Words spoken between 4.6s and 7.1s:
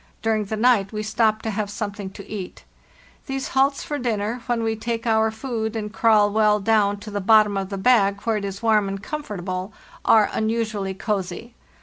we take our food and crawl well down